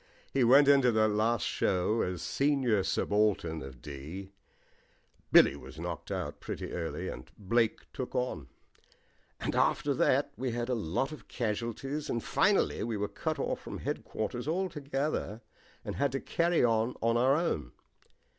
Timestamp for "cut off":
13.07-13.59